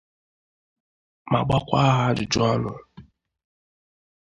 ma 1.31 1.39
gbakwa 1.47 1.79
ha 1.87 1.93
ajụjụọnụ 2.07 2.71